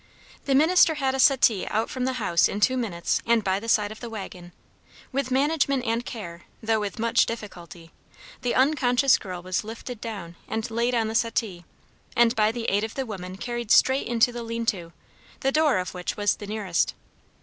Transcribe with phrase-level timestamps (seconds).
[0.45, 3.69] The minister had a settee out from the house in two minutes and by the
[3.69, 4.51] side of the waggon;
[5.11, 7.91] with management and care, though with much difficulty,
[8.41, 11.65] the unconscious girl was lifted down and laid on the settee;
[12.17, 14.91] and by the aid of the women carried straight into the lean to,
[15.41, 16.95] the door of which was the nearest.